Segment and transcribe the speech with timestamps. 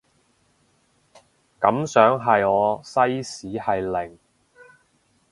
[1.59, 4.17] 感想係我西史係零